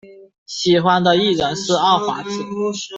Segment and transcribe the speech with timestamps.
[0.47, 2.31] 喜欢的艺人是奥华子。